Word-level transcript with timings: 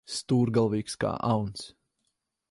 Stūrgalvīgs 0.11 0.95
kā 1.03 1.11
auns. 1.33 1.67